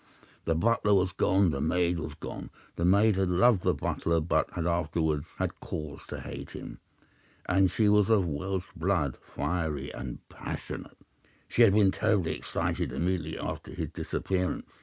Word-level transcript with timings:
The 0.45 0.55
butler 0.55 0.95
was 0.95 1.11
gone. 1.11 1.51
The 1.51 1.61
maid 1.61 1.99
was 1.99 2.15
gone. 2.15 2.49
The 2.75 2.83
maid 2.85 3.17
had 3.17 3.29
loved 3.29 3.61
the 3.61 3.75
butler, 3.75 4.19
but 4.19 4.49
had 4.49 4.65
afterwards 4.65 5.27
had 5.37 5.59
cause 5.59 5.99
to 6.07 6.21
hate 6.21 6.49
him. 6.49 6.79
She 7.67 7.87
was 7.87 8.09
of 8.09 8.27
Welsh 8.27 8.65
blood, 8.75 9.17
fiery 9.21 9.93
and 9.93 10.27
passionate. 10.27 10.97
She 11.47 11.61
had 11.61 11.73
been 11.73 11.91
terribly 11.91 12.33
excited 12.35 12.91
immediately 12.91 13.37
after 13.37 13.73
his 13.73 13.91
disappearance. 13.91 14.65